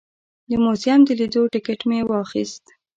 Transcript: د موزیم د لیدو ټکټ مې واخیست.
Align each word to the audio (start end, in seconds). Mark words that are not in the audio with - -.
د 0.49 0.51
موزیم 0.63 0.99
د 1.05 1.09
لیدو 1.19 1.41
ټکټ 1.53 1.79
مې 1.89 1.99
واخیست. 2.09 2.63